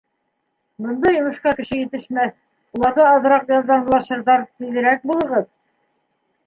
[0.85, 2.33] Бында йомошҡа кеше етешмәҫ,
[2.79, 5.51] улар ҙа аҙыраҡ ярҙамлашырҙар, тиҙерәк булығыҙ.